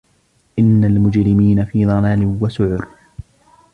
[0.59, 2.87] إِنَّ الْمُجْرِمِينَ فِي ضَلالٍ وَسُعُرٍ